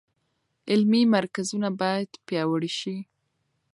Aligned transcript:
علمي 0.71 1.03
مرکزونه 1.15 1.69
باید 1.81 2.09
پیاوړي 2.27 2.71
شي. 2.79 2.95